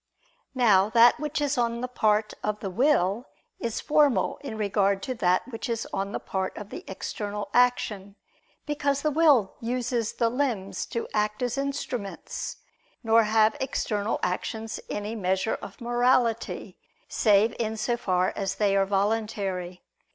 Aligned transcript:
Now 0.55 0.89
that 0.89 1.19
which 1.19 1.39
is 1.39 1.59
on 1.59 1.81
the 1.81 1.87
part 1.87 2.33
of 2.43 2.59
the 2.59 2.71
will 2.71 3.27
is 3.59 3.79
formal 3.79 4.37
in 4.41 4.57
regard 4.57 5.03
to 5.03 5.13
that 5.13 5.47
which 5.49 5.69
is 5.69 5.87
on 5.93 6.11
the 6.11 6.19
part 6.19 6.57
of 6.57 6.71
the 6.71 6.83
external 6.87 7.49
action: 7.53 8.15
because 8.65 9.03
the 9.03 9.11
will 9.11 9.57
uses 9.59 10.13
the 10.13 10.29
limbs 10.31 10.87
to 10.87 11.07
act 11.13 11.43
as 11.43 11.55
instruments; 11.55 12.57
nor 13.03 13.25
have 13.25 13.55
external 13.59 14.19
actions 14.23 14.79
any 14.89 15.13
measure 15.13 15.59
of 15.61 15.79
morality, 15.79 16.79
save 17.07 17.55
in 17.59 17.77
so 17.77 17.95
far 17.95 18.33
as 18.35 18.55
they 18.55 18.75
are 18.75 18.87
voluntary. 18.87 19.83